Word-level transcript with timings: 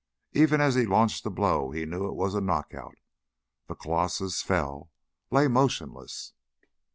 Even 0.31 0.61
as 0.61 0.73
he 0.73 0.87
launched 0.87 1.23
the 1.23 1.29
blow 1.29 1.69
he 1.69 1.85
knew 1.85 2.07
it 2.07 2.15
was 2.15 2.33
a 2.33 2.41
knockout. 2.41 2.95
The 3.67 3.75
colossus 3.75 4.41
fell, 4.41 4.89
lay 5.29 5.47
motionless. 5.47 6.33